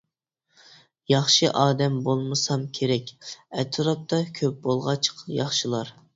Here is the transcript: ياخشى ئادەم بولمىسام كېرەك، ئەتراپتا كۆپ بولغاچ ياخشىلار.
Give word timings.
ياخشى 1.13 1.51
ئادەم 1.63 1.99
بولمىسام 2.07 2.65
كېرەك، 2.79 3.13
ئەتراپتا 3.27 4.21
كۆپ 4.43 4.59
بولغاچ 4.67 5.13
ياخشىلار. 5.39 5.95